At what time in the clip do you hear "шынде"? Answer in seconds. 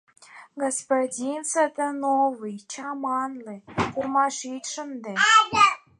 4.71-5.13